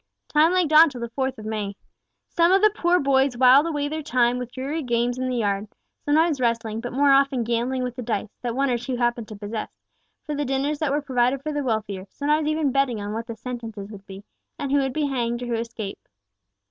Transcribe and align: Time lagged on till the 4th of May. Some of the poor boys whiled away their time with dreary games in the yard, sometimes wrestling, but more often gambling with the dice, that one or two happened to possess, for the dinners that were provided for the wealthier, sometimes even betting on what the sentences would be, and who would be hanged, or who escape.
Time 0.29 0.51
lagged 0.53 0.73
on 0.73 0.89
till 0.89 0.99
the 0.99 1.11
4th 1.11 1.37
of 1.37 1.45
May. 1.45 1.75
Some 2.27 2.51
of 2.51 2.63
the 2.63 2.73
poor 2.75 2.99
boys 2.99 3.37
whiled 3.37 3.67
away 3.67 3.87
their 3.87 4.01
time 4.01 4.39
with 4.39 4.51
dreary 4.51 4.81
games 4.81 5.19
in 5.19 5.29
the 5.29 5.35
yard, 5.37 5.67
sometimes 6.03 6.41
wrestling, 6.41 6.81
but 6.81 6.91
more 6.91 7.11
often 7.11 7.43
gambling 7.43 7.83
with 7.83 7.95
the 7.95 8.01
dice, 8.01 8.35
that 8.41 8.55
one 8.55 8.71
or 8.71 8.79
two 8.79 8.95
happened 8.95 9.27
to 9.27 9.35
possess, 9.35 9.69
for 10.25 10.33
the 10.33 10.43
dinners 10.43 10.79
that 10.79 10.89
were 10.91 11.03
provided 11.03 11.43
for 11.43 11.51
the 11.51 11.63
wealthier, 11.63 12.07
sometimes 12.09 12.47
even 12.47 12.71
betting 12.71 12.99
on 12.99 13.13
what 13.13 13.27
the 13.27 13.35
sentences 13.35 13.91
would 13.91 14.07
be, 14.07 14.23
and 14.57 14.71
who 14.71 14.79
would 14.79 14.91
be 14.91 15.05
hanged, 15.05 15.43
or 15.43 15.45
who 15.45 15.53
escape. 15.53 15.99